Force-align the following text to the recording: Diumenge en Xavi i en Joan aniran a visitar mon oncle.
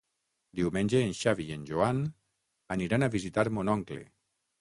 Diumenge 0.59 1.01
en 1.07 1.11
Xavi 1.19 1.45
i 1.49 1.53
en 1.55 1.67
Joan 1.71 1.99
aniran 2.77 3.05
a 3.05 3.11
visitar 3.17 3.45
mon 3.59 3.71
oncle. 3.75 4.01